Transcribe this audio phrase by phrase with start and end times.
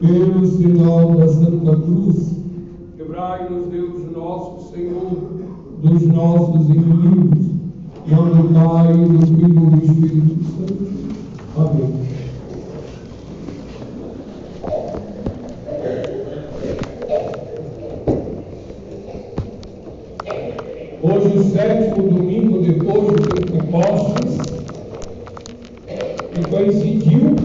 [0.00, 2.38] Pelo sinal da Santa Cruz,
[2.96, 5.38] Quebrai-nos, Deus nosso Senhor,
[5.82, 7.46] dos nossos inimigos,
[8.08, 10.88] quando Pai, do Filho e do Espírito Santo.
[11.56, 12.08] Amém.
[21.00, 24.38] Hoje, o sétimo domingo depois do Pentecostes,
[26.34, 27.36] que coincidiu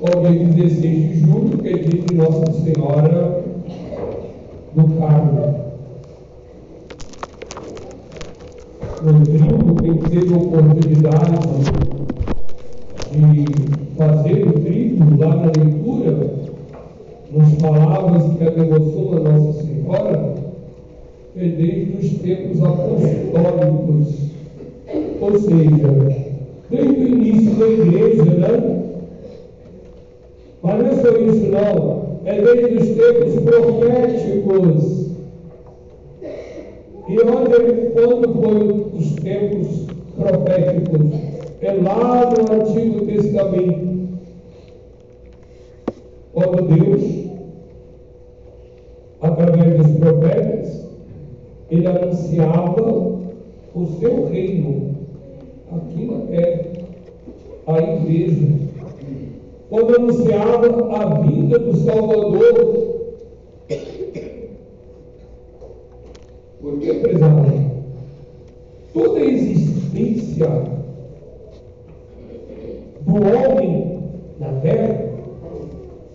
[0.00, 3.42] com o dia 16 de julho, que é dia de Nossa Senhora
[4.74, 5.60] do Carmo.
[9.02, 11.32] Rodrigo, quem teve a oportunidade
[13.10, 13.44] de
[13.96, 16.32] fazer o trito lá na leitura,
[17.32, 20.34] nos palavras que a devoção a Nossa Senhora,
[21.36, 24.30] é desde os tempos apostólicos,
[25.20, 25.90] ou seja,
[26.70, 28.89] desde o início da igreja, né?
[30.62, 35.00] Mas não é só isso não, é desde os tempos proféticos.
[37.08, 41.00] E olha quando foi os tempos proféticos,
[41.60, 43.90] é lá no Antigo Testamento,
[46.32, 47.02] quando Deus,
[49.20, 50.86] através dos profetas,
[51.70, 53.20] ele anunciava
[53.74, 54.94] o seu reino
[55.72, 56.60] aqui na terra,
[57.66, 58.69] a igreja.
[59.70, 62.90] Quando anunciava a vinda do Salvador,
[66.60, 67.52] porque, prezado,
[68.92, 70.48] toda a existência
[73.02, 74.00] do homem
[74.40, 75.08] na terra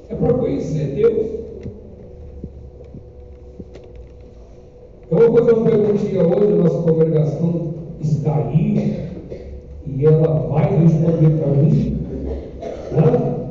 [0.09, 1.27] é para conhecer Deus.
[5.09, 9.11] Eu vou fazer uma perguntinha hoje, a nossa congregação está aí
[9.87, 11.97] e ela vai responder para mim,
[12.91, 13.44] né?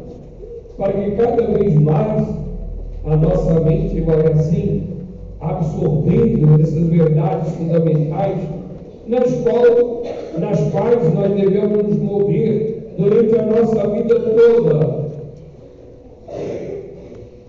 [0.77, 2.27] Para que cada vez mais
[3.05, 4.95] a nossa mente vai assim
[5.41, 8.39] absorvendo essas verdades fundamentais
[9.07, 10.03] nas, qual,
[10.39, 15.05] nas quais nós devemos nos mover durante a nossa vida toda.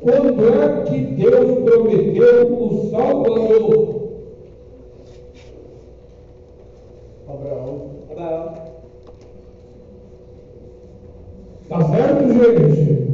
[0.02, 3.96] Quando é que Deus prometeu o Salvador?
[7.28, 7.82] Abraão.
[8.12, 8.54] Abraão.
[11.68, 13.08] Tá certo, gente?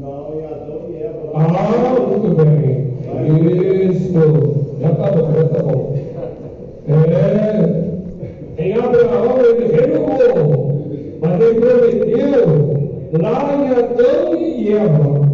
[0.00, 1.30] Não, em Adão e Eva.
[1.34, 2.86] Ah, muito bem.
[3.90, 4.12] Isso.
[4.80, 5.94] Já tá bom, já tá bom.
[6.88, 8.62] É.
[8.62, 10.82] Em Abraão ele renovou,
[11.20, 12.76] mas ele prometeu
[13.20, 15.28] lá em Adão e Eva,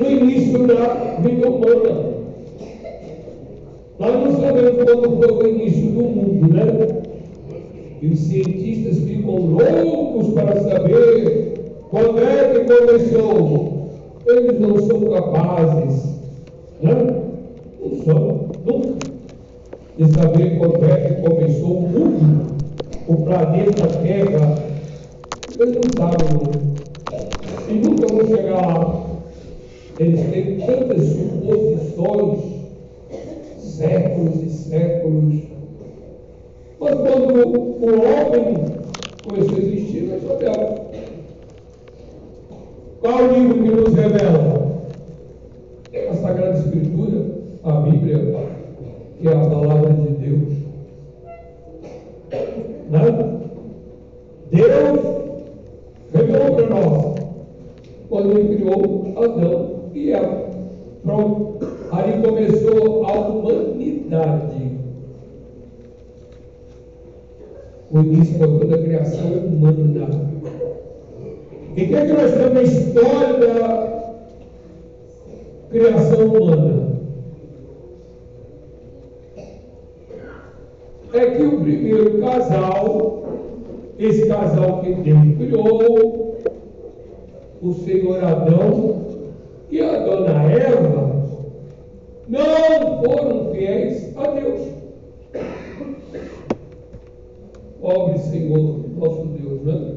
[0.00, 2.08] no início da vida humana.
[3.98, 6.88] Nós não sabemos quando foi o início do mundo, né?
[8.00, 11.54] E os cientistas ficam loucos para saber
[11.90, 13.78] quando é que começou.
[14.26, 16.04] Eles não são capazes,
[16.82, 16.92] né?
[17.80, 18.98] não são, nunca,
[19.96, 22.56] de saber quando é que começou o mundo,
[23.08, 24.54] o planeta Terra.
[25.58, 26.60] Eles não sabem nunca.
[27.68, 29.06] E nunca vão chegar lá.
[29.98, 32.38] Eles têm tantas suposições,
[33.58, 35.34] séculos e séculos.
[36.78, 38.64] Mas quando o homem
[39.26, 40.78] começou a existir, nós sabemos.
[43.00, 44.68] Qual o livro que nos revela?
[46.10, 47.26] A Sagrada Escritura,
[47.64, 48.36] a Bíblia,
[49.20, 50.52] que é a palavra de Deus.
[52.90, 53.38] Né?
[54.50, 55.00] Deus
[56.58, 57.14] para nós
[58.08, 60.48] quando ele criou Adão e Eva.
[61.04, 61.58] Pronto.
[61.92, 64.78] Aí começou a humanidade.
[67.90, 70.28] O início foi toda a criação humana.
[71.76, 74.12] E o que, é que nós temos na história da
[75.70, 76.88] criação humana?
[81.12, 83.22] É que o primeiro casal,
[83.98, 86.27] esse casal que Deus criou,
[87.60, 89.06] o Senhor Adão
[89.70, 91.08] e a dona Eva,
[92.28, 94.68] não foram fiéis a Deus.
[97.80, 99.94] Pobre Senhor, nosso Deus, né?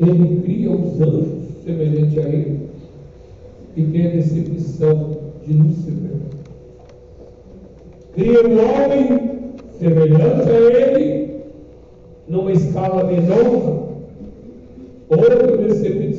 [0.00, 2.68] Ele cria os anjos semelhante a ele
[3.76, 5.16] e tem a decepção
[5.46, 6.12] de Lúcifer.
[8.14, 11.42] Cria o homem semelhante a ele
[12.28, 13.88] numa escala menor,
[15.08, 16.11] outra decepção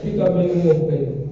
[0.00, 1.24] que também o ofende.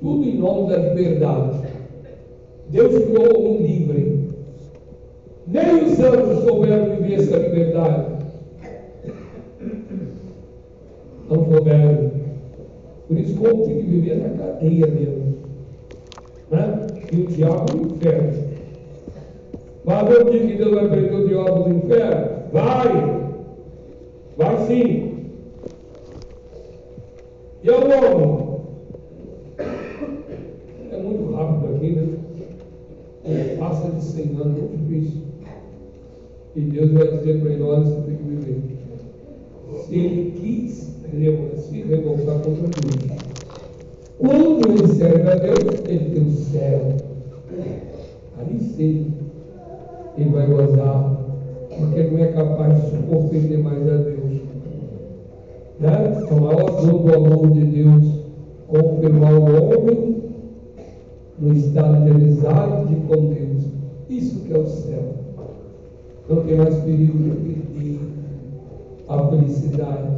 [0.00, 1.68] Tudo em nome da liberdade.
[2.70, 4.30] Deus criou um livre.
[5.46, 8.14] Nem os anjos souberam viver essa liberdade.
[11.28, 12.10] Não souberam.
[13.06, 15.34] Por isso, como tem que viver na cadeia mesmo.
[16.50, 16.86] Né?
[17.12, 18.43] E o diabo no inferno.
[19.84, 22.30] Mas eu digo que Deus vai prender o diabo no inferno?
[22.52, 23.24] Vai!
[24.36, 25.14] Vai sim!
[27.62, 28.44] E o homem?
[30.90, 32.08] É muito rápido aqui, né?
[33.24, 35.22] É, passa de 100 anos, muito difícil.
[36.56, 38.62] E Deus vai dizer para ele: olha, você tem que viver.
[39.86, 40.94] Se ele quis
[41.56, 43.14] se revoltar contra Deus.
[44.18, 46.96] Quando ele serve a Deus, ele tem o céu.
[48.36, 49.13] Aí sim,
[50.16, 51.16] ele vai gozar,
[51.76, 54.40] porque não é capaz de ofender mais a Deus.
[55.80, 56.26] Né?
[56.30, 58.24] A maior dor do amor de Deus,
[58.68, 60.24] confirmar o homem
[61.38, 63.64] no estado de amizade com Deus.
[64.08, 65.14] Isso que é o céu.
[66.28, 68.00] Não tem mais perigo de perder
[69.08, 70.14] a felicidade.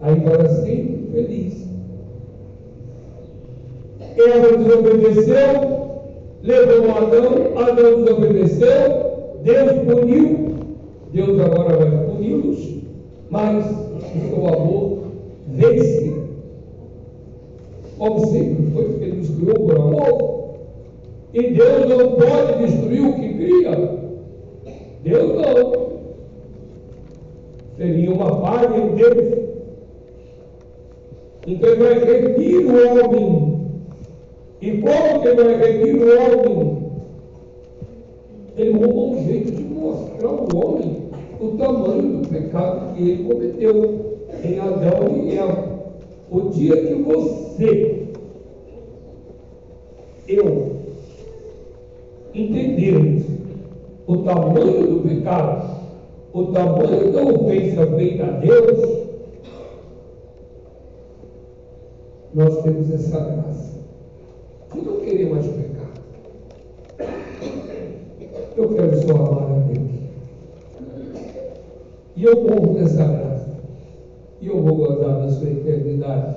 [0.00, 1.64] Aí para sempre feliz.
[4.16, 5.83] Eva desobedeceu,
[6.44, 10.54] levou Adão, Adão desobedeceu, Deus puniu,
[11.12, 12.82] Deus agora vai puni-los,
[13.30, 14.98] mas o seu amor
[15.48, 16.12] vence.
[17.96, 20.34] Como sempre foi, porque ele nos criou por amor.
[21.32, 23.98] E Deus não pode destruir o que cria.
[25.02, 25.84] Deus não.
[27.76, 29.38] Seria uma falha em Deus.
[31.46, 33.53] Então ele vai remir o homem.
[34.64, 36.82] E como que vai remir o homem?
[38.56, 44.16] Ele arrumou um jeito de mostrar ao homem o tamanho do pecado que ele cometeu
[44.42, 45.68] em Adão e Eva.
[46.30, 48.06] O dia que você,
[50.28, 50.76] eu,
[52.34, 53.22] entendemos
[54.06, 55.78] o tamanho do pecado,
[56.32, 58.98] o tamanho da ofensa feita a Deus,
[62.32, 63.73] nós temos essa graça
[64.74, 65.90] de não querer mais pecar.
[68.56, 69.90] Eu quero só amar a Deus.
[72.16, 73.54] E eu morro nessa graça.
[74.40, 76.36] E eu vou gozar da sua eternidade.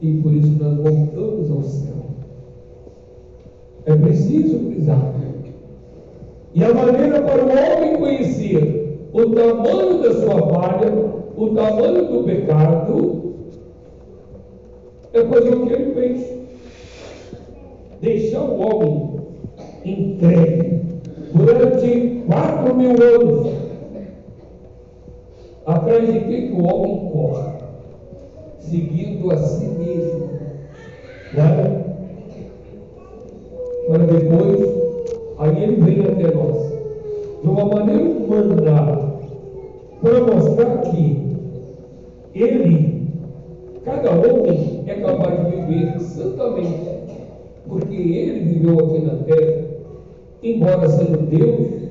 [0.00, 1.92] E por isso nós voltamos ao céu.
[3.86, 5.12] É preciso frisar.
[6.54, 10.92] E a maneira para o homem conhecer o tamanho da sua falha,
[11.36, 13.34] o tamanho do pecado,
[15.14, 16.41] é fazer o que ele fez.
[18.02, 19.10] Deixar o homem
[19.84, 20.80] entregue
[21.32, 23.52] durante quatro mil anos.
[25.64, 27.52] Atrás de que, que o homem corre?
[28.58, 30.30] Seguindo a si mesmo.
[31.32, 31.84] Né?
[33.86, 34.60] Para depois,
[35.38, 36.72] aí ele vem até nós.
[37.40, 39.12] De uma maneira humana,
[40.00, 41.22] para mostrar que
[42.34, 43.06] ele,
[43.84, 46.91] cada homem, é capaz de viver santamente
[47.68, 49.64] porque ele viveu aqui na terra,
[50.42, 51.82] embora sendo Deus,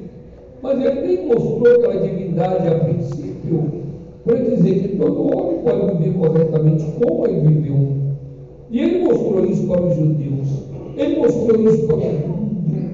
[0.62, 3.82] mas ele nem mostrou aquela divindade a princípio,
[4.26, 7.88] para dizer que todo homem pode viver corretamente como ele viveu.
[8.70, 10.48] E ele mostrou isso para os judeus,
[10.96, 12.90] ele mostrou isso para o mundo,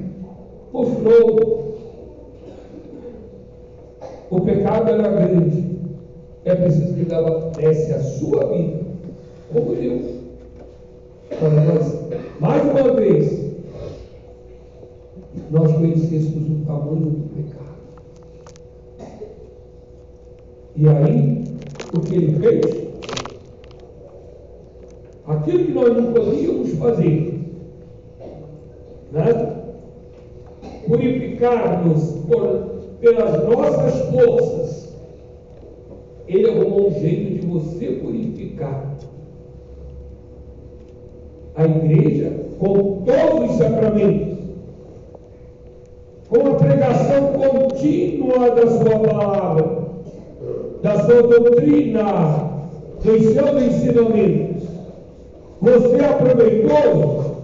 [0.74, 1.58] mostrou.
[4.30, 5.64] O pecado era grande,
[6.44, 7.08] é preciso que ele
[7.56, 8.78] desse a sua vida
[9.54, 10.27] como Deus.
[12.40, 13.48] Mais uma vez,
[15.52, 17.78] nós conhecêssemos o tamanho do pecado.
[20.76, 21.44] E aí,
[21.94, 22.88] o que ele fez?
[25.28, 27.40] Aquilo que nós não podíamos fazer,
[29.12, 29.58] né?
[30.88, 32.16] purificar-nos
[33.00, 34.96] pelas nossas forças,
[36.28, 38.97] ele arrumou um jeito de você purificar
[41.58, 44.38] a igreja com todos os sacramentos,
[46.30, 49.78] com a pregação contínua da sua palavra,
[50.84, 52.52] da sua doutrina,
[53.04, 54.64] dos seus ensinamentos.
[55.62, 57.38] Você aproveitou?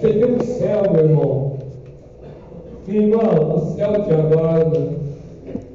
[0.00, 1.52] Você tem um céu, meu irmão.
[2.86, 4.88] Irmão, o céu te aguarda.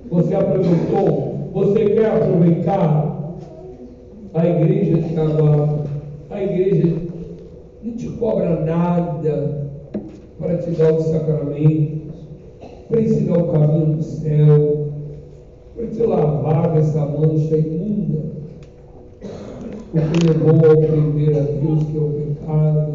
[0.09, 1.49] Você aproveitou?
[1.53, 3.33] Você quer aproveitar?
[4.33, 5.83] A igreja te aguarda.
[6.31, 6.92] A igreja
[7.83, 9.69] não te cobra nada
[10.39, 12.13] para te dar os sacramentos,
[12.89, 14.87] para ensinar o caminho do céu,
[15.75, 18.21] para te lavar dessa mancha imunda,
[19.91, 22.93] porque levou a ofender a Deus que é o pecado.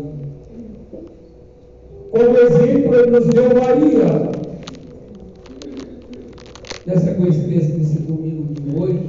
[2.10, 4.38] Como exemplo, ele nos deu Maria.
[6.86, 9.00] nessa coincidência desse domingo de hoje,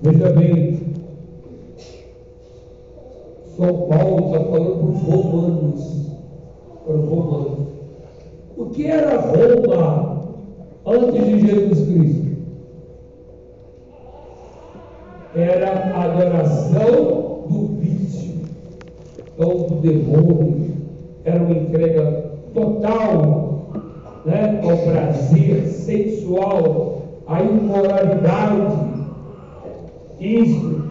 [0.00, 0.76] veja bem,
[3.56, 6.06] São Paulo está falando para os romanos,
[6.84, 7.58] para os romanos.
[8.56, 10.22] O que era Roma
[10.86, 12.26] antes de Jesus Cristo?
[15.34, 18.40] Era a adoração do vício,
[19.34, 20.76] então do demônio,
[21.24, 23.46] era uma entrega total
[24.24, 28.86] né, ao prazer sexual, à imoralidade.
[30.18, 30.85] Isso.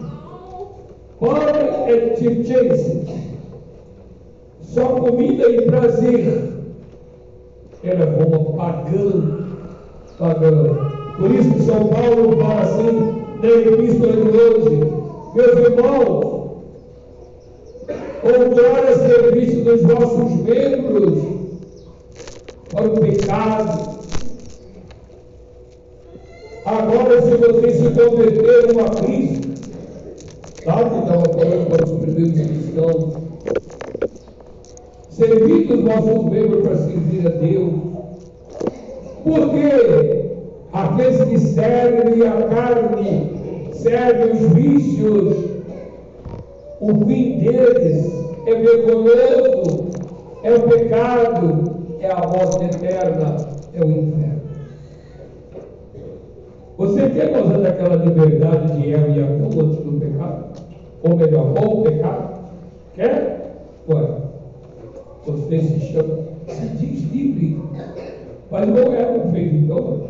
[4.62, 6.52] Só comida e prazer.
[7.84, 9.46] Era Roma pagã.
[10.18, 10.96] Pagã.
[11.18, 14.96] Por isso São Paulo fala assim na epístola de hoje.
[15.34, 16.36] Meus irmãos,
[18.22, 21.22] outrora serviço dos vossos membros
[22.72, 23.96] para o pecado.
[26.64, 29.45] Agora, se vocês se converteram a Cristo,
[30.66, 33.14] sabe falando para os primeiros cristãos,
[35.10, 37.72] servir os vossos membros para servir a Deus.
[39.22, 40.30] Porque
[40.72, 45.36] aqueles que servem a carne, servem os vícios,
[46.80, 48.12] o fim deles
[48.46, 49.86] é vergonhoso,
[50.42, 53.36] é o pecado, é a morte eterna,
[53.72, 54.35] é o inferno.
[56.78, 60.44] Você quer gozar daquela liberdade de Eva e antes do pecado?
[61.02, 62.40] Ou melhor, com o pecado?
[62.94, 63.54] Quer?
[63.88, 64.08] Ué,
[65.24, 66.18] você se chama,
[66.48, 67.62] se diz livre.
[68.50, 70.00] Mas não é fez então.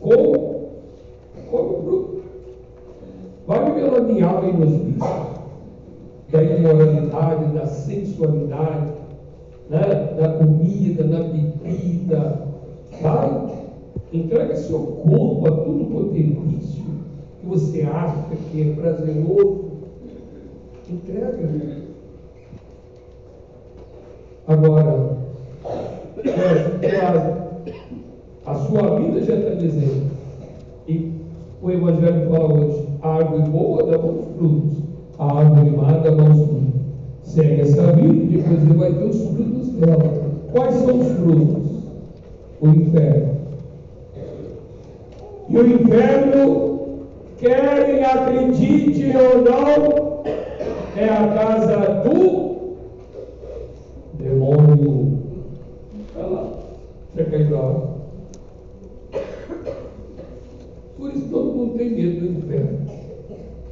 [0.00, 0.70] Como?
[1.50, 2.22] Como fruto.
[3.46, 5.26] Vai melanear nos vícios
[6.30, 8.92] da imoralidade, da sensualidade,
[9.70, 10.14] né?
[10.18, 12.46] da comida, da bebida.
[13.00, 13.55] Vai,
[14.12, 16.84] entrega seu corpo a tudo vício
[17.40, 19.66] que você acha que é prazeroso.
[20.88, 21.76] Entrega.
[24.46, 25.16] Agora,
[26.82, 26.92] é,
[28.46, 30.10] a sua vida já está dizendo.
[30.86, 31.12] E
[31.60, 34.86] o Evangelho fala hoje: a árvore boa dá bons frutos
[35.18, 36.80] a árvore má dá maus frutos.
[37.22, 40.12] Segue essa vida e depois ele vai ter os frutos dela.
[40.52, 41.66] Quais são os frutos?
[42.60, 43.36] O inferno.
[45.56, 47.06] O inferno,
[47.38, 50.22] querem acredite ou não,
[50.94, 52.76] é a casa do
[54.18, 55.18] demônio.
[56.14, 56.52] Olha lá.
[57.14, 57.88] Você quer lá?
[60.98, 62.78] Por isso todo mundo tem medo do inferno.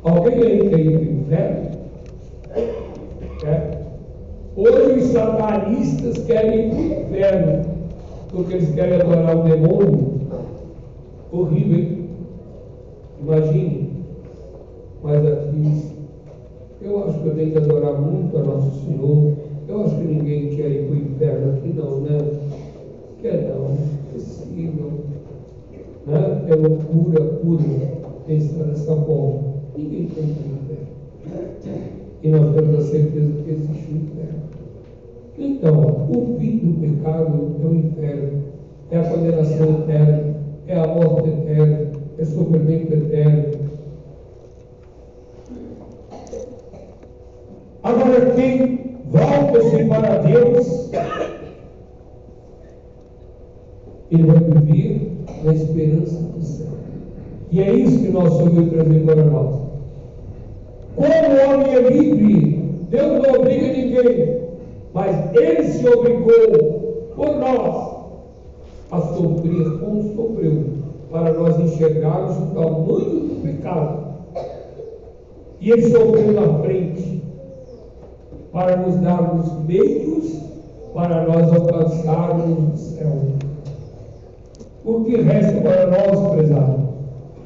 [0.05, 1.71] Alguém aí quer ir para o inferno?
[3.45, 3.71] É.
[4.57, 7.63] Hoje os satanistas querem ir para o inferno,
[8.31, 10.14] porque eles querem adorar o demônio.
[11.35, 12.09] Horrível, hein?
[13.21, 13.91] Imagine.
[15.03, 15.83] Mas aqui,
[16.81, 19.33] eu acho que eu tenho que adorar muito a Nosso Senhor.
[19.67, 22.19] Eu acho que ninguém quer ir para o inferno aqui, não, né?
[23.21, 23.77] Quer não,
[24.13, 24.93] possível.
[26.07, 26.45] Né?
[26.49, 27.65] É loucura pura
[28.29, 29.55] pensar dessa forma.
[29.77, 30.55] Ninguém tem inferno.
[32.23, 34.45] E nós temos a certeza que existe um inferno.
[35.37, 38.43] Então, o fim do pecado é o inferno,
[38.93, 40.34] é a condenação eterna,
[40.67, 43.45] é a morte eterna, é sofrimento eterno.
[47.83, 50.91] Agora, quem volta-se para Deus,
[54.11, 55.13] ele vai viver
[55.45, 56.69] na esperança do céu.
[57.51, 59.65] E é isso que nós somos trazer para nós.
[60.97, 62.55] Como o homem é livre,
[62.89, 64.41] Deus não obriga ninguém,
[64.95, 67.84] mas Ele se obrigou por nós
[68.91, 70.65] a sofrer como sofreu,
[71.11, 74.05] para nós enxergarmos o tamanho do pecado.
[75.61, 77.23] E Ele sofreu na frente,
[78.53, 80.45] para nos dar os meios
[80.95, 83.13] para nós alcançarmos o céu.
[84.85, 86.89] O que resta para nós, prezado,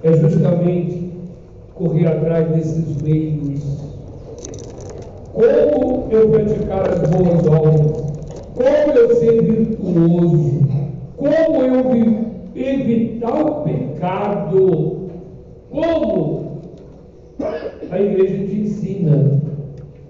[0.03, 1.11] é justamente
[1.75, 3.63] correr atrás desses meios.
[5.33, 8.09] Como eu praticar as boas obras?
[8.55, 10.78] Como eu ser virtuoso?
[11.19, 15.11] Como eu evitar o pecado?
[15.71, 16.49] Como?
[17.91, 19.41] A igreja te ensina,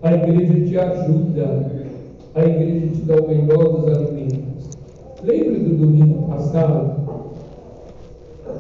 [0.03, 1.71] a igreja te ajuda,
[2.35, 4.71] a igreja te dá o melhor dos alimentos.
[5.25, 6.99] Lembre do domingo passado?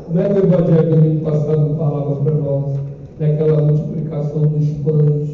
[0.06, 2.88] Como é que o Evangelho do domingo passado falava para nós?
[3.18, 5.28] naquela multiplicação dos pães,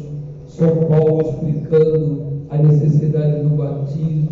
[0.47, 4.29] São Paulo explicando a necessidade do batismo,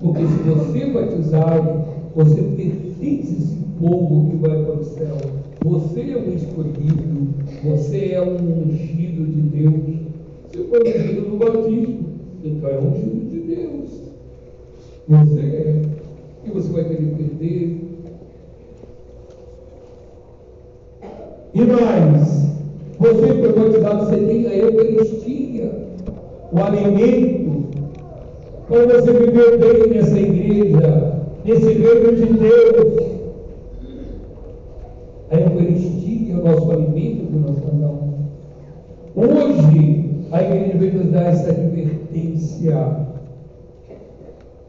[0.00, 1.84] porque se você batizar,
[2.18, 5.16] você pertence a esse povo que vai para o céu.
[5.64, 7.28] Você é um escolhido,
[7.62, 10.00] você é um ungido de Deus.
[10.50, 11.98] Você foi ungido no batismo,
[12.42, 13.90] então é ungido de Deus.
[15.06, 15.82] Você é.
[16.44, 17.76] E você vai querer perder.
[21.54, 22.48] E mais,
[22.98, 25.70] você foi batizado, você tem a Eucaristia,
[26.52, 27.68] o alimento,
[28.66, 31.17] para você viver bem nessa igreja,
[31.48, 33.08] nesse reino de Deus.
[35.30, 38.08] A Eucaristia é o nosso alimento que nós damos.
[39.16, 43.06] Hoje, a igreja vem nos dar essa advertência.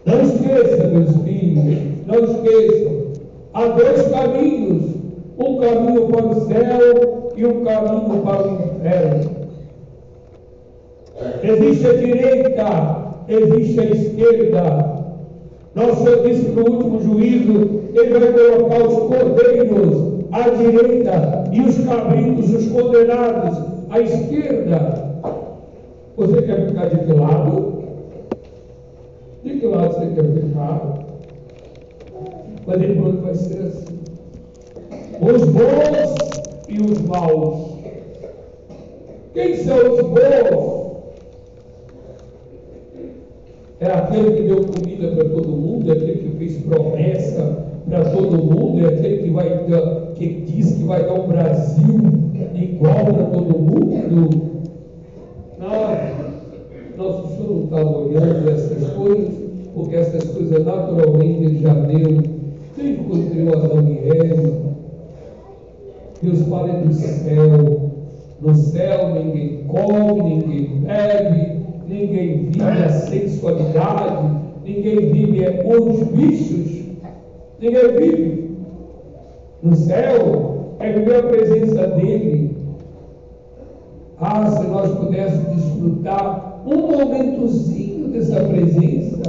[0.05, 2.99] Não esqueça, meus filhos, não esqueçam.
[3.53, 4.95] Há dois caminhos:
[5.37, 9.39] um caminho para o céu e um caminho para o inferno.
[11.43, 14.98] Existe a direita, existe a esquerda.
[15.79, 17.51] Nosso Senhor disse que no último juízo
[17.93, 23.57] Ele vai colocar os cordeiros à direita e os cabritos, os condenados,
[23.89, 25.09] à esquerda.
[26.17, 27.83] Você quer ficar de que lado?
[29.41, 30.99] De que lado você quer ficar?
[32.67, 33.99] Mas ele que vai ser assim.
[35.21, 36.15] Os bons
[36.67, 37.79] e os maus.
[39.33, 40.89] Quem são os bons?
[43.79, 48.37] É aquele que deu comida para todo mundo, é aquele que fez promessa para todo
[48.37, 49.65] mundo, é aquele que vai
[50.15, 51.99] que diz que vai dar um Brasil
[52.53, 54.49] igual para todo mundo.
[55.57, 56.19] Não,
[56.97, 59.33] nosso Senhor não estava olhando essas coisas,
[59.73, 62.21] porque essas coisas naturalmente ele já deu,
[62.75, 64.69] desde quando criou Adão e Eva.
[66.21, 67.89] Deus fala do céu.
[68.41, 74.38] No céu ninguém come, ninguém bebe, ninguém vive a sensualidade,
[74.69, 76.85] ninguém vive os bichos,
[77.59, 78.49] ninguém vive.
[79.63, 82.55] No céu é viver a presença dele.
[84.21, 89.21] Ah, se nós pudéssemos desfrutar um momentozinho dessa presença,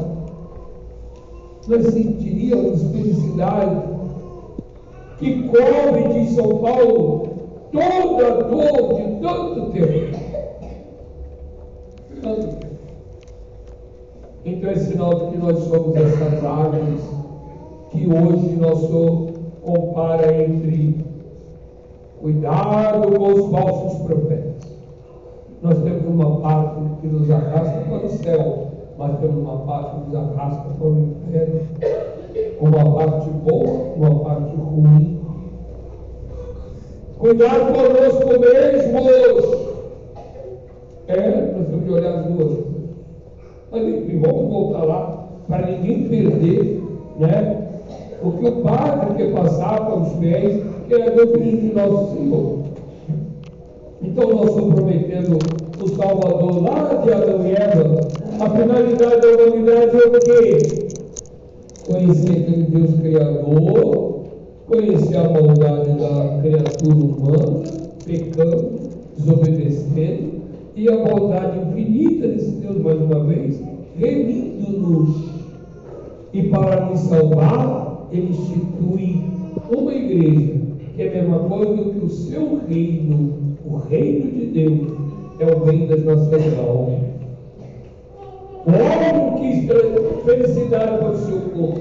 [1.68, 3.82] nós sentiríamos felicidade
[5.18, 7.28] que cobre, diz São Paulo,
[7.72, 10.30] toda a dor de tanto tempo.
[14.44, 17.00] Então é sinal de que nós somos essas árvores
[17.90, 19.28] que hoje nosso
[19.62, 21.04] compara entre
[22.20, 24.70] cuidado com os falsos profetas.
[25.62, 30.06] Nós temos uma parte que nos arrasta para o céu, mas temos uma parte que
[30.06, 31.60] nos arrasta para o inferno.
[32.60, 35.20] Uma parte boa, uma parte ruim.
[37.18, 39.70] Cuidado conosco mesmos.
[41.08, 42.69] É, nós temos que olhar as duas
[43.78, 46.82] enfim, vamos voltar lá para ninguém perder,
[47.18, 47.68] né?
[48.22, 52.14] O que o padre quer passar para os fiéis, que é a doutrina de nosso
[52.14, 52.58] Senhor.
[54.02, 55.38] Então nós estamos prometendo
[55.82, 58.00] o Salvador lá de Adão e Eva.
[58.40, 60.88] A finalidade da humanidade é o quê?
[61.86, 64.20] Conhecer aquele Deus Criador,
[64.66, 67.62] conhecer a maldade da criatura humana,
[68.04, 68.70] pecando,
[69.16, 70.39] desobedecendo,
[70.74, 73.60] e a bondade infinita desse Deus, mais uma vez,
[73.96, 75.30] remindo-nos.
[76.32, 79.24] E para nos salvar, ele institui
[79.70, 80.60] uma igreja,
[80.94, 84.88] que é a mesma coisa do que o seu reino, o reino de Deus,
[85.40, 87.00] é o reino das nossas almas.
[88.66, 91.80] O homem não quis felicidade para o seu corpo.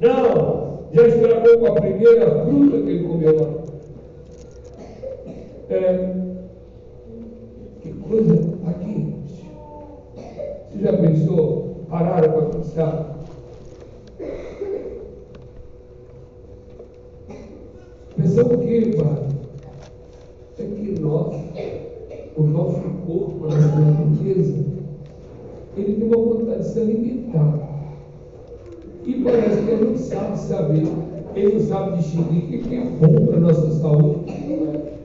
[0.00, 3.48] Não, já estragou com a primeira fruta que ele comeu lá.
[5.68, 6.25] É,
[8.08, 8.34] coisa
[8.66, 9.14] aqui.
[10.70, 11.84] Você já pensou?
[11.88, 13.16] Pararam para pensar?
[18.16, 19.26] Pensar o que, Pai?
[20.58, 21.36] É que nós,
[22.36, 24.64] o nosso corpo, a nossa natureza,
[25.76, 27.66] ele tem uma vontade de se alimentar.
[29.04, 30.86] E parece que ele não sabe saber,
[31.34, 34.56] ele não sabe distinguir o que é bom para a nossa saúde e o que
[34.56, 34.96] não é.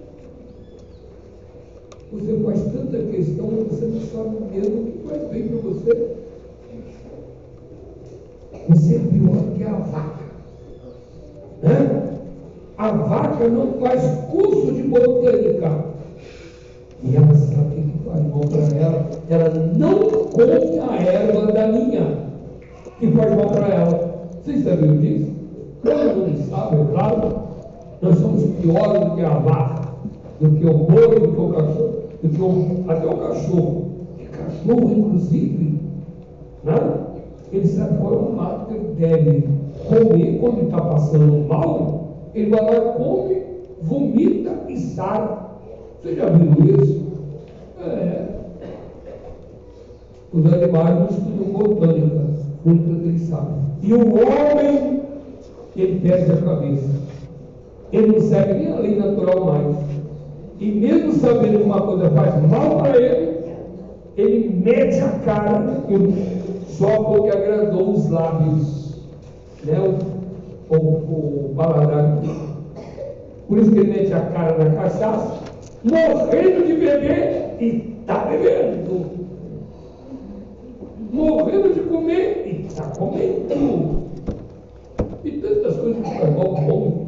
[2.13, 3.49] Você faz tanta questão,
[4.23, 6.15] mesmo o que faz bem para você.
[8.69, 10.25] Você é pior que a vaca.
[11.63, 12.11] Né?
[12.77, 15.85] A vaca não faz curso de botânica.
[17.03, 19.09] E ela sabe o que faz mal para ela.
[19.29, 22.17] Ela não come a erva da linha
[22.99, 24.29] que faz mal para ela.
[24.43, 25.31] Vocês sabiam disso?
[25.83, 27.41] Todo mundo sabe, é claro.
[28.01, 29.93] Nós somos piores do que a vaca,
[30.39, 33.90] do que o boi, do que o cachorro, do que o, até o cachorro.
[34.61, 35.79] Cachorro, inclusive,
[36.63, 36.75] né?
[37.51, 39.47] ele sabe qual é o mato que ele deve.
[39.87, 43.41] comer quando está passando mal, ele vai lá, come,
[43.81, 45.49] vomita e sara.
[46.01, 47.01] Você já viu isso?
[47.83, 48.27] É.
[50.31, 52.21] Os animais não estudam botânica,
[52.63, 53.55] muito eles sabem.
[53.83, 55.01] E o homem,
[55.75, 56.89] ele perde a cabeça.
[57.91, 59.75] Ele não segue nem a lei natural mais.
[60.59, 63.40] E mesmo sabendo que uma coisa faz mal para ele,
[64.17, 66.13] ele mete a cara naquilo
[66.67, 68.97] só porque agradou os lábios,
[69.63, 69.79] né?
[69.79, 71.55] o, o, o.
[73.47, 75.39] Por isso que ele mete a cara na cachaça,
[75.83, 79.05] morrendo de beber e está bebendo.
[81.11, 84.01] Morrendo de comer e está comendo.
[85.23, 87.07] E tantas coisas que faz mal bom.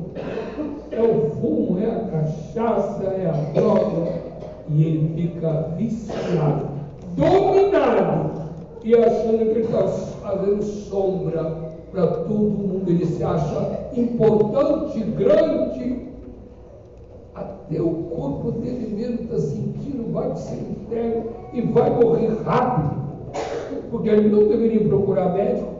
[0.92, 4.12] É o fumo, é a cachaça, é a droga.
[4.70, 6.73] E ele fica viciado,
[7.16, 8.32] dominado
[8.84, 12.90] e achando que ele está fazendo sombra para todo mundo.
[12.90, 16.04] Ele se acha importante, grande.
[17.34, 21.24] Até o corpo dele mesmo está sentindo, vai o cemitério
[21.54, 23.04] e vai morrer rápido.
[23.90, 25.74] Porque ele não deveria procurar médico.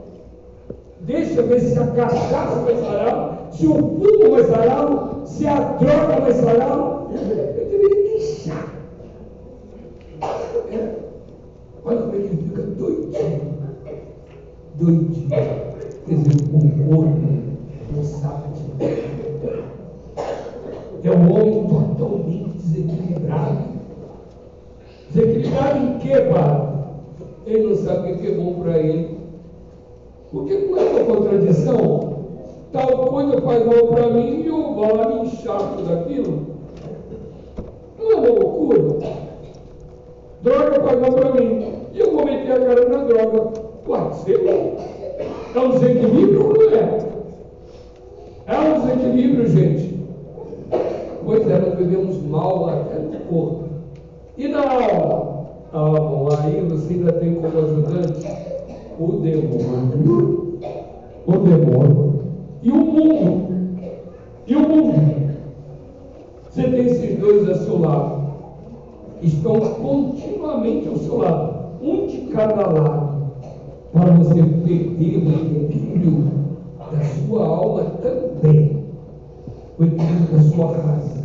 [1.02, 6.22] Deixa ver se a cachaça vai sarar, se o fumo vai sarar, se a droga
[6.22, 7.08] vai sarar.
[7.12, 7.36] Ele
[7.70, 8.74] deveria deixar.
[10.72, 11.03] É.
[11.86, 13.54] Olha como ele fica doidinho.
[14.76, 15.30] Doidinho.
[15.30, 17.44] Quer dizer, o corpo
[17.96, 18.44] não sabe
[21.02, 23.58] de É um homem totalmente desequilibrado.
[25.12, 26.74] Desequilibrado em quê, pai?
[27.46, 29.18] Ele não sabe o que é bom para ele.
[30.32, 32.14] Porque não é uma contradição.
[32.72, 36.48] Tal coisa faz mal para mim e eu vou lá me encharco daquilo.
[38.00, 38.80] Não é uma loucura?
[40.42, 41.74] Droga faz mal para mim.
[41.94, 42.58] E eu vou meter a
[44.24, 44.78] ser bom.
[45.56, 47.14] É um desequilíbrio ou não é?
[48.48, 49.94] É um desequilíbrio, gente.
[51.26, 53.64] Pois é, nós vivemos mal até no corpo.
[54.38, 55.34] E na alma?
[55.74, 58.28] Ah, aí você ainda tem como ajudante
[59.00, 60.60] o demônio.
[61.26, 62.20] O demônio.
[62.62, 63.54] E o mundo.
[64.48, 65.34] E o mundo.
[66.50, 68.24] Você tem esses dois a seu lado.
[69.22, 71.54] Estão continuamente ao seu lado.
[71.82, 73.13] Um de cada lado
[73.94, 76.24] para você perder o equilíbrio
[76.92, 78.84] da sua alma também,
[79.78, 81.24] o equilíbrio da sua razão.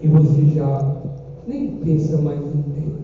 [0.00, 0.96] E você já
[1.46, 2.94] nem pensa mais em Deus.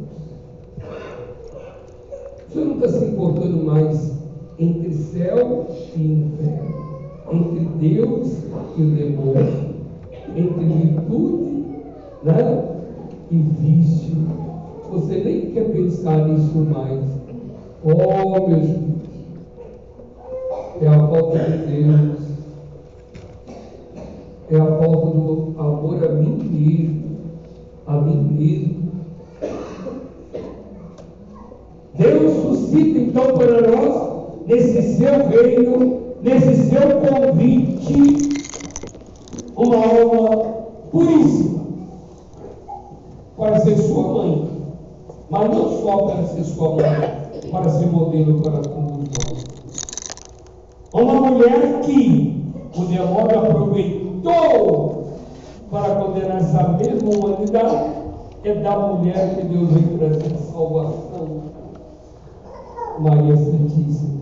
[2.48, 4.18] Você não está se importando mais
[4.59, 6.74] entre céu e inferno,
[7.31, 8.33] entre Deus
[8.76, 9.74] e o demônio,
[10.35, 11.64] entre virtude
[12.22, 12.64] né,
[13.31, 14.16] e vício.
[14.90, 17.20] Você nem quer pensar nisso mais.
[17.83, 18.90] Oh, meus filhos,
[20.83, 22.19] é a falta de Deus,
[24.51, 27.16] é a falta do amor a mim mesmo,
[27.87, 28.93] a mim mesmo.
[31.95, 38.45] Deus suscita então para nós, nesse seu reino, nesse seu convite,
[39.57, 40.37] uma alma
[40.90, 41.61] puríssima,
[43.38, 44.51] para ser sua mãe,
[45.31, 47.10] mas não só para ser sua mãe,
[47.51, 49.45] para ser modelo para todos nós.
[50.93, 52.45] Uma mulher que
[52.77, 55.05] o demônio aproveitou
[55.71, 57.91] para condenar essa mesma humanidade
[58.45, 61.43] é da mulher que Deus veio trazer salvação,
[62.99, 64.21] Maria Santíssima.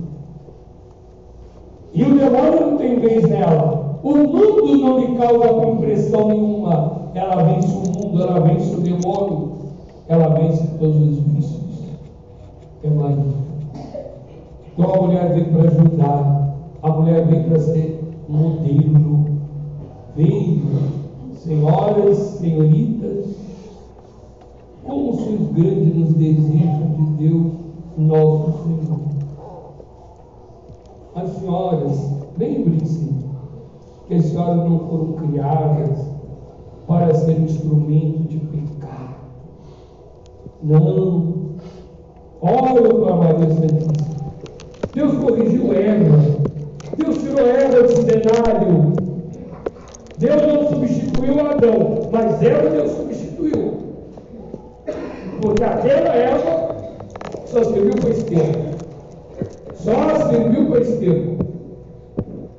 [1.94, 3.98] E o demônio não tem vez nela.
[4.02, 7.08] O mundo não lhe causa impressão nenhuma.
[7.14, 9.52] Ela vence o mundo, ela vence o demônio,
[10.08, 11.67] ela vence todos os vícios
[12.86, 13.48] Maria.
[14.72, 19.24] Então a mulher veio para ajudar, a mulher veio para ser modelo,
[20.14, 20.62] veio,
[21.34, 23.26] senhoras, senhoritas,
[24.84, 27.52] como sois grandes nos desejos de Deus,
[27.96, 29.00] nosso Senhor.
[31.16, 33.12] As senhoras, lembrem-se
[34.06, 36.06] que as senhoras não foram criadas
[36.86, 39.18] para ser instrumento de pecar.
[40.62, 41.37] Não,
[42.40, 43.92] Olha para Maria Santíssima.
[44.94, 46.18] Deus corrigiu Eva.
[46.96, 48.92] Deus tirou Eva do cenário.
[50.18, 53.72] Deus não substituiu Adão, mas Eva Deus substituiu.
[55.40, 56.76] Porque aquela Eva
[57.46, 58.58] só serviu para esterco.
[59.74, 61.36] Só serviu para esterco.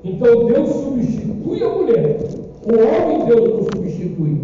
[0.04, 2.18] Então Deus substitui a mulher.
[2.64, 4.42] O homem Deus não substitui.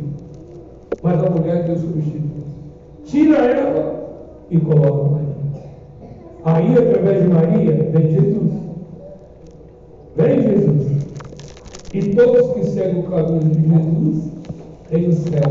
[1.04, 2.21] Mas a mulher Deus substitui.
[3.06, 3.95] Tira ela
[4.50, 5.25] e coloca Maria.
[6.46, 8.52] Aí, através de Maria, vem Jesus.
[10.16, 10.92] Vem Jesus.
[11.92, 14.32] E todos que seguem o caminho de Jesus
[14.90, 15.42] têm o céu.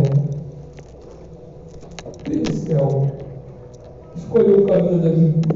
[2.22, 3.06] Tem o céu.
[4.16, 5.54] Escolheu o caminho da vida.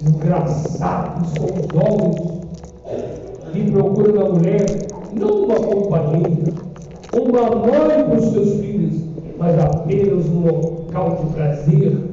[0.00, 2.42] Desgraçados são os homens
[3.52, 4.66] que procuram na mulher
[5.12, 6.52] não uma companheira,
[7.12, 9.02] uma mãe para os seus filhos,
[9.38, 12.11] mas apenas um local de prazer,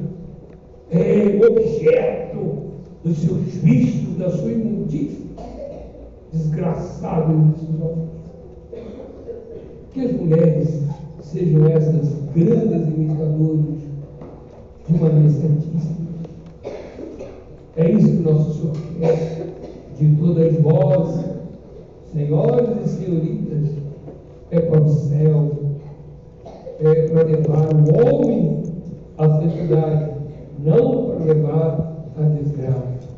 [0.90, 2.70] é objeto
[3.04, 5.24] dos seus vícios, da sua imundícia.
[6.32, 8.10] Desgraçados esses homens.
[9.92, 10.82] Que as mulheres
[11.22, 13.80] sejam essas grandes imitadoras
[14.88, 16.00] de Maria Santíssima.
[17.76, 19.46] É isso que nosso Senhor quer
[19.98, 21.24] de todas vós,
[22.12, 23.68] senhoras e senhoritas,
[24.50, 25.50] é para o céu,
[26.80, 28.62] é para levar o homem
[29.18, 30.19] à santidade,
[30.64, 33.08] não levar a desgraça.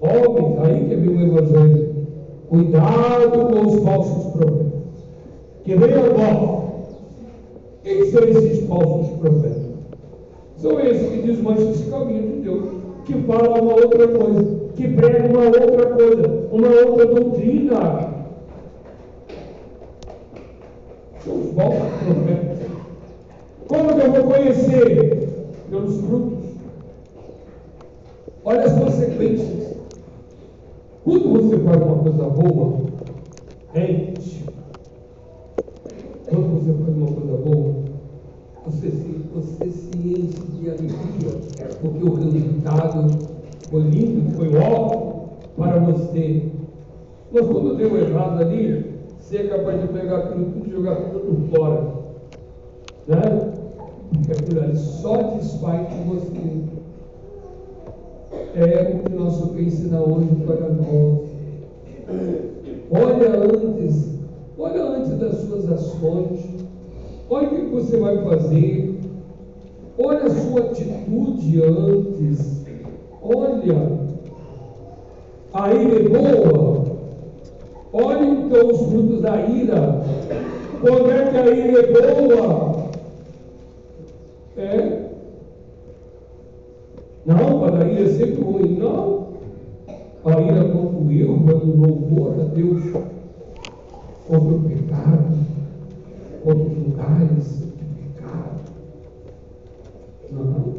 [0.00, 2.06] Homens, aí que vem o Evangelho,
[2.48, 4.72] cuidado com os falsos profetas,
[5.64, 6.68] que vem agora.
[7.82, 9.68] Quem são esses falsos profetas?
[10.56, 12.64] São esses que desmancham esse caminho de Deus,
[13.04, 18.18] que falam uma outra coisa, que pregam uma outra coisa, uma outra doutrina.
[21.24, 22.58] São os falsos profetas.
[23.68, 25.28] Como que eu vou conhecer?
[25.70, 26.37] Pelos frutos.
[31.04, 32.78] Quando você faz uma coisa boa,
[33.74, 34.44] gente,
[36.28, 37.74] quando você faz uma coisa boa,
[38.64, 41.32] você se, você se enche de alegria,
[41.80, 43.18] porque o resultado
[43.68, 46.52] foi lindo, foi ótimo para você.
[47.32, 48.84] Mas quando deu errado ali,
[49.18, 51.92] você é capaz de pegar aquilo tudo e jogar tudo fora.
[53.08, 53.20] Né?
[54.12, 56.68] Porque aquilo ali só desfaz com você.
[58.54, 61.28] É o que o nosso Senhor ensina hoje para nós.
[62.90, 64.18] Olha antes,
[64.58, 66.40] olha antes das suas ações,
[67.28, 69.00] olha o que você vai fazer,
[69.98, 72.66] olha a sua atitude antes,
[73.22, 73.98] olha,
[75.54, 76.84] a ira é boa,
[77.94, 80.02] olha então os frutos da ira,
[80.82, 82.88] quando é que a ira é boa?
[84.58, 85.08] É?
[87.24, 89.28] Não, para a ira é sempre ruim, não.
[90.26, 92.82] A ira contra o erro é um louvor a Deus
[94.26, 95.38] contra o pecado,
[96.98, 98.60] lugares de pecado.
[100.32, 100.74] Não.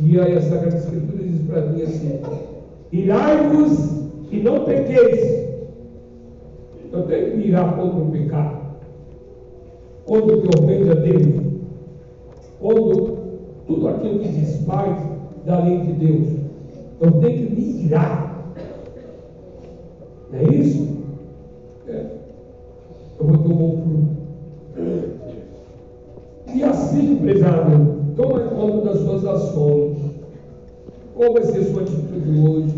[0.00, 2.20] E aí a Sagrada Escritura diz para mim assim:
[2.92, 5.48] irai-vos e não pequeis.
[6.92, 8.56] Eu tenho que me irar contra o pecado,
[10.06, 11.42] contra o que ofende a Deus,
[12.60, 13.14] contra
[13.66, 14.96] tudo aquilo que desfaz
[15.44, 16.28] da lei de Deus.
[17.00, 18.54] Eu tenho que me irar.
[20.32, 20.88] Não é isso?
[21.88, 22.06] É.
[23.20, 24.18] Eu vou ter um bom fruto.
[26.54, 29.98] E assim, prezado, toma conta das suas ações.
[31.14, 32.74] Qual vai ser a sua atitude hoje?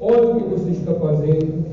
[0.00, 1.64] Olha o que você está fazendo.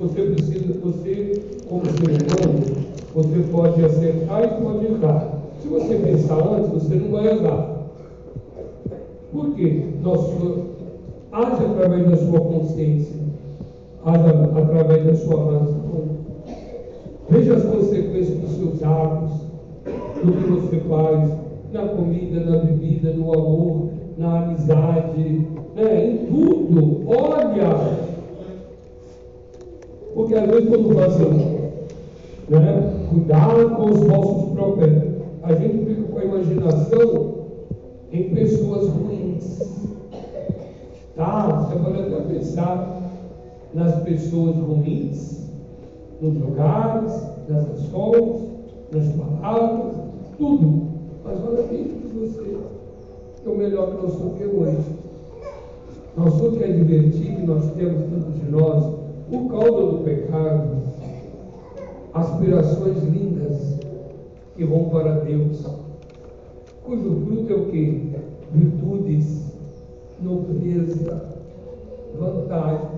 [0.00, 5.38] Você precisa, você, como ser humano, você pode acertar e pode errar.
[5.62, 7.86] Se você pensar antes, você não vai errar.
[9.32, 9.84] Por quê?
[10.02, 10.66] Nosso,
[11.32, 13.16] age através da sua consciência,
[14.04, 15.84] através da sua razão.
[17.28, 19.32] Veja as consequências dos seus atos,
[20.22, 21.30] do que você faz,
[21.72, 26.06] na comida, na bebida, no amor, na amizade, né?
[26.06, 27.02] em tudo.
[27.08, 28.14] Olha!
[30.14, 31.18] Porque às vezes quando nós
[32.48, 33.06] né?
[33.10, 37.34] cuidado com os falsos profetas, a gente fica com a imaginação
[38.12, 39.83] em pessoas ruins.
[41.16, 41.46] Tá?
[41.46, 43.02] Você pode até pensar
[43.72, 45.48] nas pessoas ruins,
[46.20, 47.12] nos lugares,
[47.48, 48.48] nas ações,
[48.92, 49.94] nas palavras,
[50.38, 50.88] tudo.
[51.24, 52.56] Mas olha dentro de você.
[53.44, 54.78] É o melhor que nós somos que hoje.
[56.16, 58.84] Nós somos que é divertido, nós temos dentro de nós
[59.30, 60.78] o caldo do pecado,
[62.12, 63.78] aspirações lindas
[64.56, 65.66] que vão para Deus,
[66.84, 68.12] cujo fruto é o que?
[68.52, 69.53] Virtudes,
[70.22, 71.24] nobreza,
[72.18, 72.88] vantagem.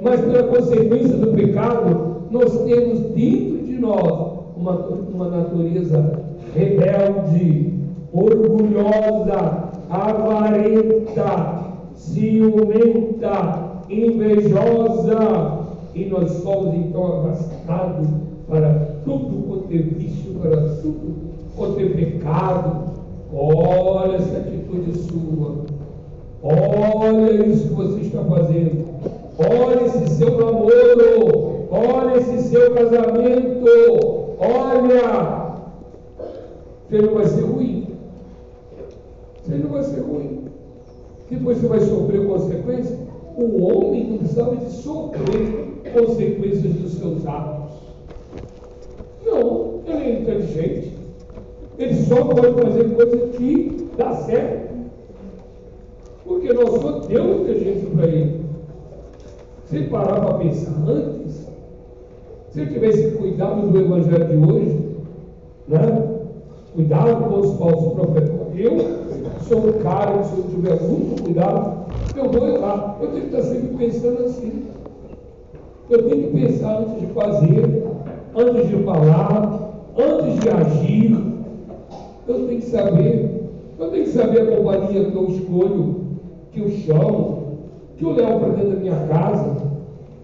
[0.00, 6.20] Mas pela consequência do pecado, nós temos dentro de nós uma, uma natureza
[6.54, 7.72] rebelde,
[8.12, 15.58] orgulhosa, avarenta, ciumenta, invejosa,
[15.94, 18.08] e nós somos então arrastados
[18.48, 21.16] para tudo quanto é vício, para tudo
[21.56, 22.88] quanto é pecado.
[23.32, 25.66] Olha essa atitude sua.
[26.42, 28.86] Olha isso que você está fazendo.
[29.38, 31.68] Olha esse seu namoro.
[31.70, 33.66] Olha esse seu casamento.
[34.38, 35.48] Olha.
[36.88, 37.86] Você não vai ser ruim.
[39.42, 40.44] Você não vai ser ruim.
[41.30, 42.98] Depois você vai sofrer consequências.
[43.36, 47.72] O homem não precisava de sofrer consequências dos seus atos.
[49.24, 50.92] Não, ele é inteligente.
[51.78, 54.67] Ele só pode fazer coisas que dá certo.
[56.28, 58.40] Porque nós só demos inteligência para ele.
[59.64, 61.48] Se parar para pensar antes,
[62.50, 64.78] se ele tivesse cuidado do evangelho de hoje,
[65.66, 66.18] né?
[66.74, 68.30] cuidado com os falsos profetas.
[68.54, 68.78] Eu
[69.48, 71.86] sou um cara que se eu tiver muito cuidado,
[72.16, 72.98] eu vou errar.
[73.00, 74.64] Eu tenho que estar sempre pensando assim.
[75.90, 77.84] Eu tenho que pensar antes de fazer,
[78.36, 81.18] antes de falar, antes de agir.
[82.26, 83.38] Eu tenho que saber.
[83.78, 85.97] Eu tenho que saber a companhia que eu escolho,
[86.52, 87.58] que eu chamo,
[87.96, 89.56] que eu levo para dentro da minha casa,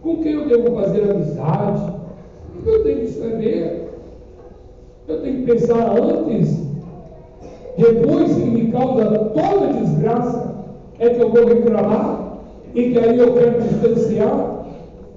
[0.03, 1.95] com quem eu devo fazer amizade.
[2.65, 3.89] Eu tenho que saber.
[5.09, 6.65] Eu tenho que pensar antes.
[7.77, 10.55] Depois que me causa toda desgraça,
[10.99, 12.39] é que eu vou reclamar
[12.75, 14.65] e que aí eu quero distanciar.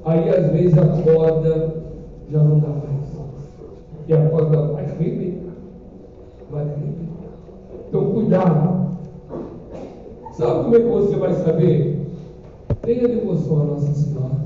[0.06, 1.76] Aí às vezes a corda
[2.32, 2.88] já não dá mais.
[4.08, 5.54] E a corda vai arrebentar.
[6.50, 7.30] Vai arrebentar.
[7.88, 8.87] Então cuidado.
[10.38, 12.00] Sabe como é que você vai saber?
[12.84, 14.38] Tenha devoção a Nossa Senhora.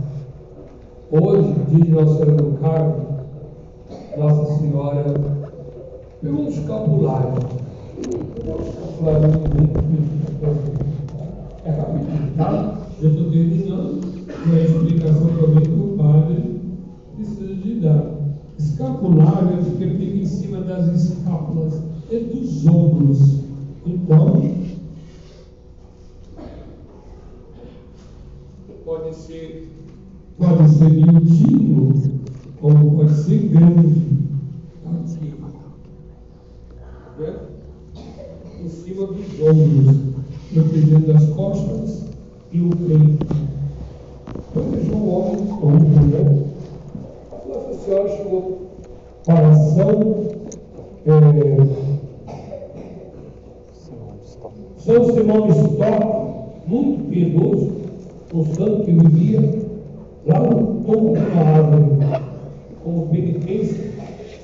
[1.11, 3.07] Hoje, dia de Nossa Senhora do Carmo,
[4.17, 5.13] Nossa Senhora
[6.21, 7.33] pegou um escapulário.
[7.97, 9.81] Um escapulário muito
[11.65, 12.87] é rapidinho, tá?
[13.01, 14.01] Já estou terminando
[14.47, 16.61] e a explicação também que o padre
[17.17, 18.05] precisa de dar.
[18.57, 23.41] Escapulário é porque fica em cima das escápulas, é dos ombros.
[23.85, 24.60] Então,
[29.11, 29.67] pode ser,
[30.37, 31.93] pode ser miudinho,
[32.61, 34.01] ou pode ser grande.
[34.85, 35.33] Aqui.
[37.19, 37.35] Né?
[38.63, 39.97] Em cima dos ombros
[40.53, 42.05] protegendo as costas
[42.53, 43.25] e o peito.
[44.53, 46.45] Protegeu o homem todo, né?
[47.47, 48.61] Nossa Senhora chegou
[49.25, 50.25] para São,
[51.05, 51.11] é,
[54.77, 57.80] São Simão Stock, muito piedoso,
[58.45, 59.41] santo que vivia
[60.25, 61.85] lá no topo uma árvore,
[62.83, 63.91] como penitência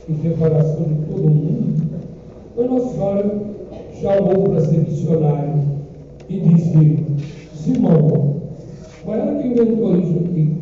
[0.10, 1.88] e preparação de todo mundo.
[2.58, 3.42] A Nossa Senhora
[4.02, 5.64] chamou para ser missionário
[6.28, 7.06] e disse:
[7.54, 8.36] Simão,
[9.04, 10.58] qual era que inventou isso aqui?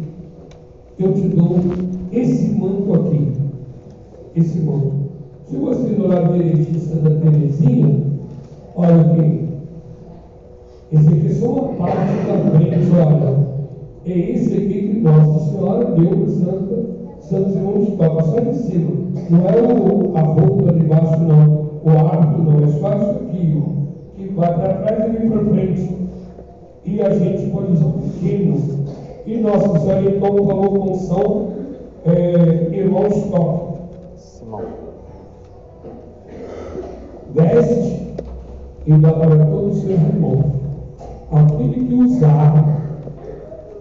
[0.99, 1.59] Eu te dou
[2.11, 3.27] esse manto aqui.
[4.35, 4.93] Esse manto.
[5.49, 8.01] Se você lado direito de Santa Teresinha,
[8.75, 9.44] olha aqui.
[10.91, 13.45] Esse aqui é só uma parte da frente, olha.
[14.05, 16.85] É esse aqui que Nossa Senhora deu para Santa,
[17.21, 18.91] Santo Simão de Toca, só em cima.
[19.29, 21.65] Não é o, a roupa de baixo, não.
[21.83, 22.63] O hábito, não.
[22.63, 23.75] É só isso aqui, ó
[24.35, 25.95] vai para trás e vem para frente.
[26.83, 28.57] E a gente pode usar um pequeno.
[29.25, 31.53] E Nossa Senhora então falou com São
[32.05, 33.75] é, irmão Stock.
[34.17, 34.61] Simão.
[37.33, 38.15] Veste
[38.85, 40.64] e dá para todos os seus irmãos.
[41.31, 42.53] Aquele que usar,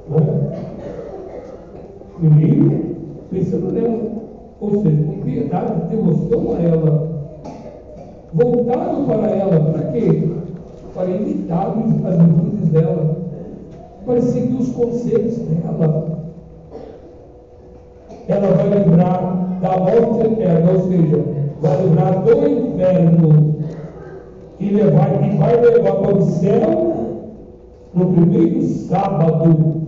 [0.08, 0.44] né?
[2.18, 2.96] primeiro,
[3.30, 4.00] pensando nela,
[4.60, 7.08] ou seja, com piedade, devoção a ela,
[8.32, 10.34] voltado para ela, para quê?
[10.94, 13.16] para imitar as virtudes dela,
[14.06, 16.14] para seguir os conselhos dela.
[18.28, 21.24] Ela vai lembrar da morte eterna, ou seja,
[21.60, 23.56] vai lembrar do inferno
[24.60, 26.93] e, levar, e vai levar para o céu
[27.94, 29.82] no primeiro sábado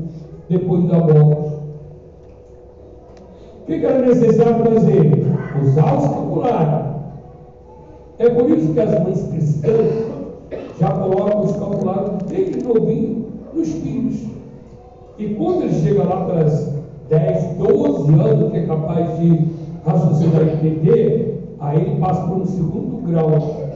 [0.48, 1.56] depois da morte.
[3.62, 5.26] O que era necessário fazer?
[5.62, 6.86] Usar o escapulário.
[8.18, 10.06] É por isso que as mães cristãs
[10.78, 14.24] já coloca os calculados desde novinho nos filhos.
[15.18, 16.72] E quando ele chega lá para as
[17.08, 19.48] 10, 12 anos, que é capaz de
[19.84, 23.66] raciocinar e entender, aí ele passa para um segundo grau.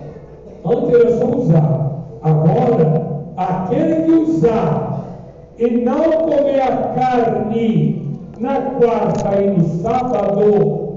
[0.64, 1.90] Antes era só usar.
[2.22, 3.09] Agora,
[3.40, 5.04] aquele que usar
[5.58, 10.90] e não comer a carne na quarta e no sábado,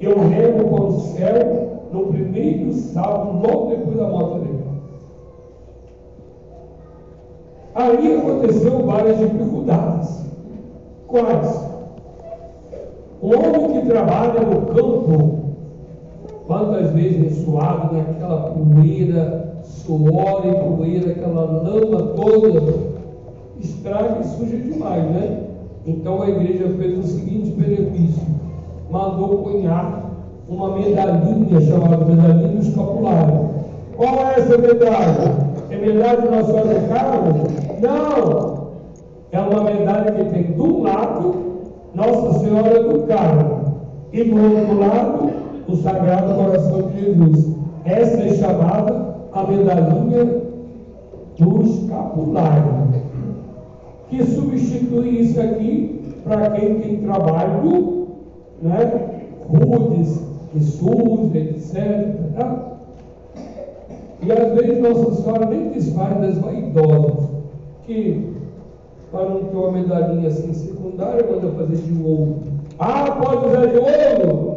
[0.00, 4.62] eu levo para o céu no primeiro sábado, logo depois da morte dele.
[7.74, 10.24] Aí aconteceu várias dificuldades.
[11.08, 11.72] Quais?
[13.20, 15.38] O homem que trabalha no campo,
[16.46, 22.74] quantas vezes suado naquela poeira, suor e poeira, aquela lama toda,
[23.60, 25.40] estraga e suja demais, né?
[25.86, 28.22] Então a igreja fez o seguinte benefício:
[28.90, 30.10] mandou cunhar
[30.48, 33.50] uma medalhinha chamada medalhinha do escapulário.
[33.96, 35.52] Qual é essa medalha?
[35.70, 37.46] É medalha de Nossa Senhora do Carmo?
[37.80, 38.62] Não!
[39.32, 41.34] É uma medalha que tem do lado
[41.94, 43.62] Nossa Senhora do Carmo
[44.12, 45.30] e do outro lado
[45.68, 47.56] o Sagrado Coração de Jesus.
[47.84, 50.42] Essa é chamada a medalhinha
[51.38, 52.88] do escapulário,
[54.08, 58.08] que substitui isso aqui para quem tem trabalho,
[58.60, 59.12] né?
[59.48, 60.22] rudes,
[60.52, 62.16] que suja, etc.
[62.36, 62.72] Tá?
[64.22, 67.28] E às vezes Nossa Senhora nem desfaz das vaidosas,
[67.86, 68.32] que
[69.10, 72.36] para não ter uma medalhinha assim secundária, manda fazer de ouro.
[72.78, 74.56] Ah, pode usar de ouro?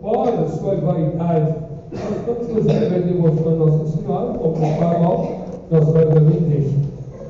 [0.00, 1.69] Pode, suas vaidades.
[1.92, 5.28] Mas quando você estiver demonstrando Nossa Senhora, como o farol,
[5.70, 6.76] Nossa Senhora também deixa.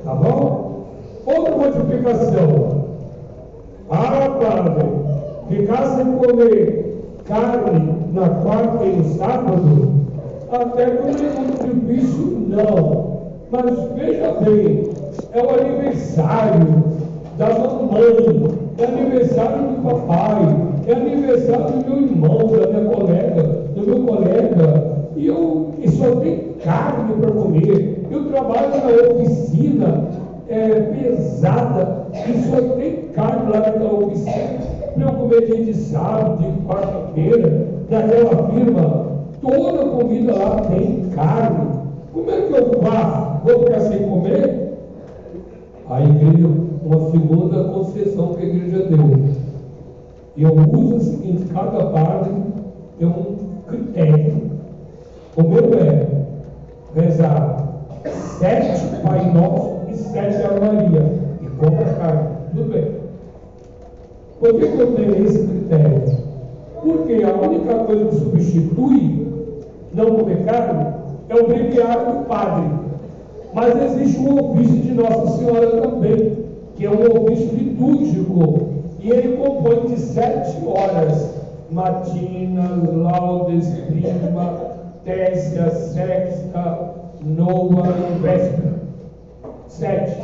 [0.03, 0.85] Tá bom?
[1.25, 2.85] Outra modificação.
[3.89, 4.85] Ah, padre,
[5.49, 6.91] ficar sem comer
[7.25, 9.91] carne na quarta e no sábado,
[10.51, 13.11] até que é muito difícil, não.
[13.51, 13.63] Mas
[13.95, 14.83] veja bem,
[15.33, 16.83] é o aniversário
[17.37, 18.47] da mamãe,
[18.77, 20.55] é aniversário do papai,
[20.87, 23.43] é aniversário do meu irmão, da minha colega,
[23.75, 28.07] do meu colega, e eu e só tem carne para comer.
[28.09, 30.07] Eu trabalho na oficina
[30.47, 36.37] é, pesada e só tem carne lá naquela oficina para eu comer dia de sábado,
[36.37, 39.11] de quarta-feira, daquela firma.
[39.41, 41.69] Toda comida lá tem carne.
[42.13, 43.45] Como é que eu faço?
[43.45, 44.73] Vou ficar sem comer?
[45.89, 46.47] A igreja,
[46.83, 49.41] uma segunda concessão que a igreja deu.
[50.37, 52.33] Eu uso o seguinte, cada padre
[52.97, 53.35] tem um
[53.67, 54.51] critério.
[55.35, 56.07] O meu é
[56.95, 57.61] rezar
[58.39, 61.13] sete Pai Nosso e sete Ave Maria.
[61.41, 62.27] E compra carne.
[62.53, 63.01] Tudo bem.
[64.39, 66.01] Por que eu tenho esse critério?
[66.81, 69.30] Porque a única coisa que substitui
[69.93, 70.85] não comer carne
[71.29, 72.69] é o breviário do padre.
[73.53, 76.37] Mas existe um ofício de Nossa Senhora também,
[76.75, 78.69] que é um ofício litúrgico.
[78.99, 81.33] E ele compõe de sete horas:
[81.69, 84.57] matina, laudes, prima,
[85.03, 86.93] tercia, sexta,
[87.25, 88.73] nova e véspera.
[89.67, 90.21] Sete.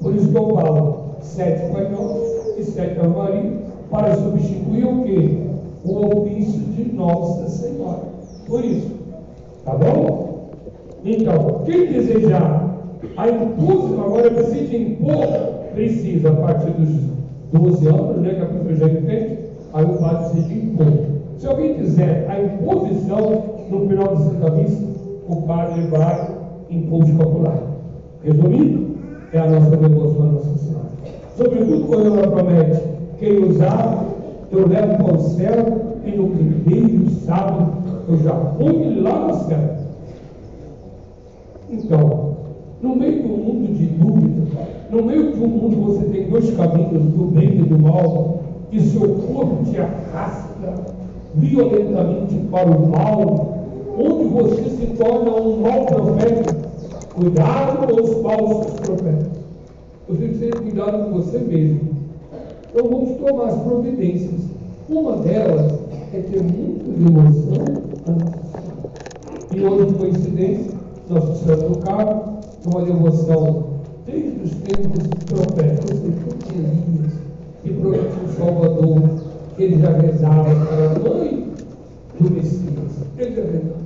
[0.00, 3.52] Por isso que eu falo, sete Pai Nosso e sete Ave Maria,
[3.90, 5.38] para substituir o quê?
[5.84, 8.12] O ofício de Nossa Senhora.
[8.52, 8.90] Por isso.
[9.64, 10.50] Tá bom?
[11.02, 12.70] Então, quem desejar
[13.16, 15.26] a impulso, agora precisa impor,
[15.72, 17.00] precisa a partir dos
[17.50, 19.38] 12 anos, né, que a pessoa já entende,
[19.72, 20.92] aí o padre precisa impor.
[21.38, 24.84] Se alguém quiser a imposição, no final da Santa Missa,
[25.26, 26.28] o padre vai
[26.68, 27.62] impor escapulário.
[28.22, 28.96] Resumindo,
[29.32, 30.88] é a nossa devoção à Nossa Senhora.
[31.38, 32.82] Sobretudo quando ela promete,
[33.18, 34.04] quem usar,
[34.50, 37.81] eu levo para o céu e no primeiro sábado
[38.12, 39.58] eu já fui lá no céu.
[41.70, 42.36] Então,
[42.82, 44.42] no meio um mundo de dúvida,
[44.90, 48.40] no meio de um mundo você tem dois caminhos, do bem e do mal,
[48.70, 50.74] e seu corpo te arrasta
[51.34, 53.58] violentamente para o mal,
[53.98, 56.62] onde você se torna um mau profeta.
[57.14, 59.28] Cuidado com os falsos profetas.
[60.08, 61.80] Você precisa ter cuidado com você mesmo.
[62.70, 64.40] Então vamos tomar as providências.
[64.88, 65.72] Uma delas
[66.12, 67.91] é ter muita devoção.
[69.54, 70.72] E hoje, coincidência,
[71.08, 73.64] Nossa Senhora do Carmo, uma devoção
[74.04, 77.12] desde os tempos proféticos, seja, Elias,
[77.64, 79.02] e promete o Salvador,
[79.56, 81.52] ele já rezava para a mãe
[82.18, 82.90] do Messias.
[83.16, 83.82] Ele já rezava.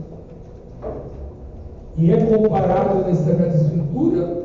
[1.99, 4.45] E é comparado na Sagrada Escritura,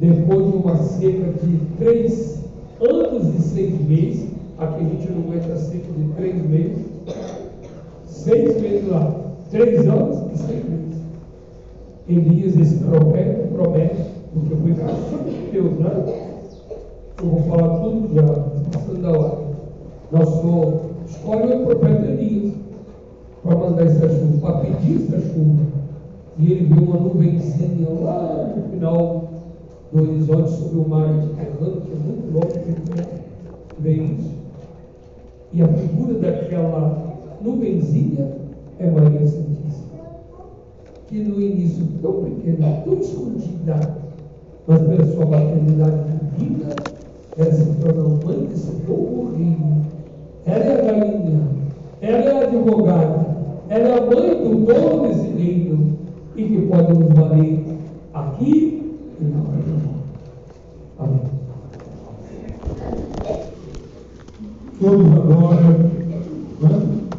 [0.00, 2.42] depois de uma seca de três
[2.80, 4.28] anos e seis meses,
[4.58, 6.86] aqui a gente não aguenta seca de três meses,
[8.08, 9.14] seis meses lá,
[9.50, 10.78] três anos e seis meses.
[12.08, 14.02] Elias, esse profeta, promete,
[14.32, 16.28] porque foi castigo de Deus, né?
[17.20, 18.22] Eu vou falar tudo já,
[18.72, 19.38] passando da hora.
[20.10, 22.54] Nosso escolhe o profeta Elias
[23.42, 25.62] para mandar essa chuva, para pedir essa chuva.
[26.38, 29.24] E ele viu uma nuvenzinha lá no final
[29.92, 34.30] do horizonte sobre o mar Mediterrâneo, que é muito longe de ver isso.
[35.52, 37.07] E a figura daquela
[37.40, 38.28] nuvenzinha
[38.78, 39.98] é Maria Santíssima,
[41.06, 43.96] que no início tão pequena, tão escondida,
[44.66, 46.04] mas pela sua maternidade
[46.36, 46.74] divina,
[47.36, 49.86] ela se torna mãe desse novo reino.
[50.46, 50.98] Ela é a
[52.00, 53.26] ela é a advogada,
[53.68, 55.98] ela é a mãe do dono desse reino
[56.36, 57.64] e que pode nos valer
[58.14, 60.08] aqui e na hora da morte.
[60.98, 61.38] Amém.
[64.80, 65.88] todos agora